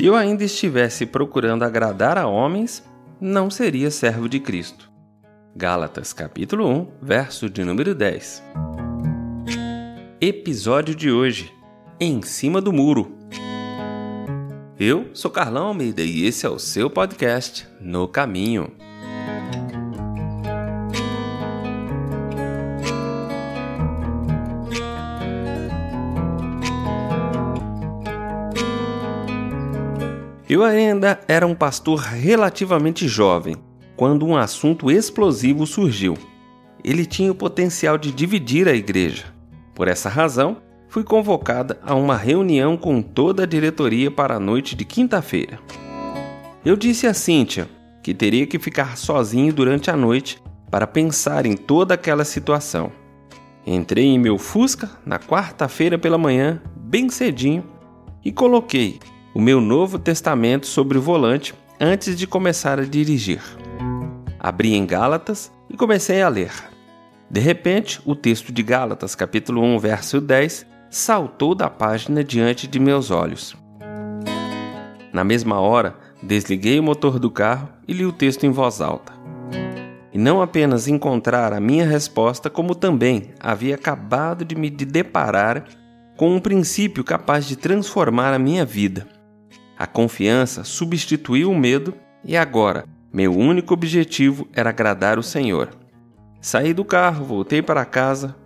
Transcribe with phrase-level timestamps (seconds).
[0.00, 2.82] Se eu ainda estivesse procurando agradar a homens,
[3.20, 4.90] não seria servo de Cristo.
[5.54, 8.42] Gálatas capítulo 1, verso de número 10.
[10.18, 11.52] Episódio de hoje:
[12.00, 13.14] Em cima do muro.
[14.78, 18.72] Eu sou Carlão Almeida e esse é o seu podcast No Caminho.
[30.50, 33.54] Eu ainda era um pastor relativamente jovem
[33.94, 36.18] quando um assunto explosivo surgiu.
[36.82, 39.26] Ele tinha o potencial de dividir a igreja.
[39.76, 40.56] Por essa razão,
[40.88, 45.60] fui convocada a uma reunião com toda a diretoria para a noite de quinta-feira.
[46.64, 47.68] Eu disse a Cíntia
[48.02, 52.90] que teria que ficar sozinho durante a noite para pensar em toda aquela situação.
[53.64, 57.62] Entrei em meu Fusca na quarta-feira pela manhã, bem cedinho,
[58.24, 58.98] e coloquei
[59.32, 63.40] o meu Novo Testamento sobre o volante antes de começar a dirigir.
[64.38, 66.52] Abri em Gálatas e comecei a ler.
[67.30, 72.80] De repente, o texto de Gálatas, capítulo 1, verso 10, saltou da página diante de
[72.80, 73.54] meus olhos.
[75.12, 79.12] Na mesma hora, desliguei o motor do carro e li o texto em voz alta.
[80.12, 85.64] E não apenas encontrar a minha resposta, como também havia acabado de me deparar
[86.16, 89.19] com um princípio capaz de transformar a minha vida.
[89.80, 95.70] A confiança substituiu o medo e agora meu único objetivo era agradar o Senhor.
[96.38, 98.36] Saí do carro, voltei para casa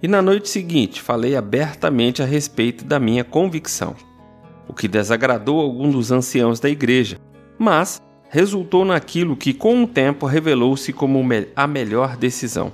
[0.00, 3.96] e na noite seguinte falei abertamente a respeito da minha convicção,
[4.68, 7.18] o que desagradou algum dos anciãos da igreja,
[7.58, 8.00] mas
[8.30, 11.20] resultou naquilo que com o tempo revelou-se como
[11.56, 12.72] a melhor decisão.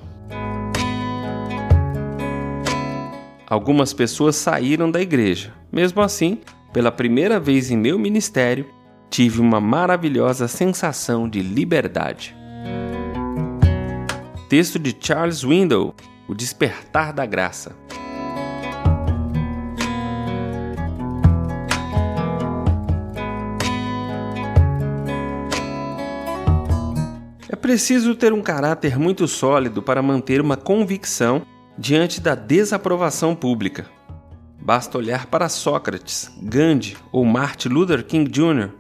[3.47, 5.55] Algumas pessoas saíram da igreja.
[5.73, 6.39] Mesmo assim,
[6.73, 8.67] pela primeira vez em meu ministério,
[9.09, 12.37] tive uma maravilhosa sensação de liberdade.
[14.49, 15.95] Texto de Charles Window,
[16.29, 17.75] O Despertar da Graça.
[27.49, 31.43] É preciso ter um caráter muito sólido para manter uma convicção
[31.77, 34.00] diante da desaprovação pública.
[34.61, 38.71] Basta olhar para Sócrates, Gandhi ou Martin Luther King Jr.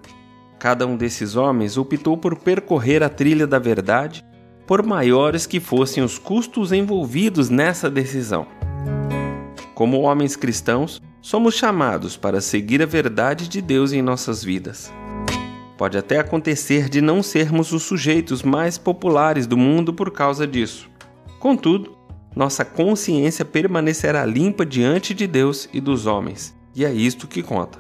[0.59, 4.23] Cada um desses homens optou por percorrer a trilha da verdade,
[4.67, 8.47] por maiores que fossem os custos envolvidos nessa decisão.
[9.75, 14.93] Como homens cristãos, somos chamados para seguir a verdade de Deus em nossas vidas.
[15.79, 20.91] Pode até acontecer de não sermos os sujeitos mais populares do mundo por causa disso.
[21.39, 21.97] Contudo,
[22.35, 27.79] nossa consciência permanecerá limpa diante de Deus e dos homens, e é isto que conta.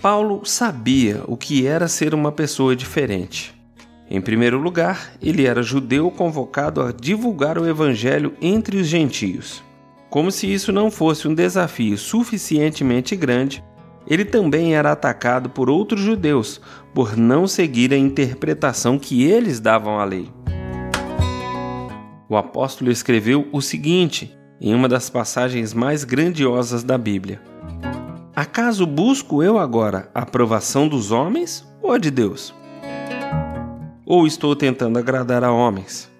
[0.00, 3.54] Paulo sabia o que era ser uma pessoa diferente.
[4.10, 9.62] Em primeiro lugar, ele era judeu convocado a divulgar o evangelho entre os gentios.
[10.10, 13.64] Como se isso não fosse um desafio suficientemente grande,
[14.06, 16.60] ele também era atacado por outros judeus
[16.92, 20.28] por não seguir a interpretação que eles davam à lei
[22.32, 27.42] o apóstolo escreveu o seguinte em uma das passagens mais grandiosas da Bíblia:
[28.34, 32.54] Acaso busco eu agora a aprovação dos homens ou a de Deus?
[34.06, 36.10] Ou estou tentando agradar a homens?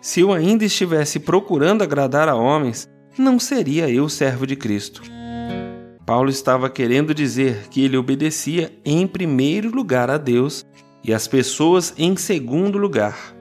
[0.00, 5.00] Se eu ainda estivesse procurando agradar a homens, não seria eu servo de Cristo.
[6.04, 10.64] Paulo estava querendo dizer que ele obedecia em primeiro lugar a Deus
[11.04, 13.35] e as pessoas em segundo lugar.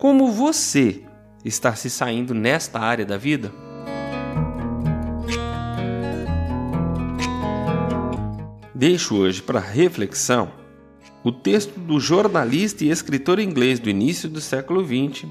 [0.00, 1.02] Como você
[1.44, 3.52] está se saindo nesta área da vida?
[8.74, 10.52] Deixo hoje para reflexão
[11.22, 15.28] o texto do jornalista e escritor inglês do início do século XX,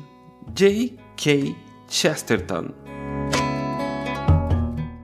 [0.53, 1.55] J.K.
[1.87, 2.69] Chesterton.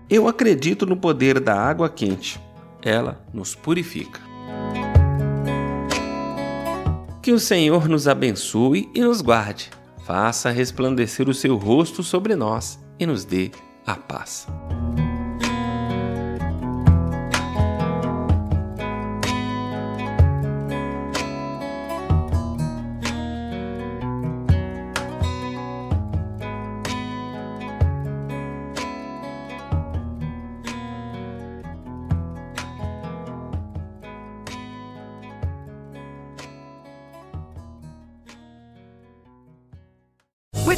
[0.08, 2.40] Eu acredito no poder da água quente.
[2.84, 4.35] Ela nos purifica.
[7.26, 9.72] Que o Senhor nos abençoe e nos guarde,
[10.06, 13.50] faça resplandecer o seu rosto sobre nós e nos dê
[13.84, 14.46] a paz.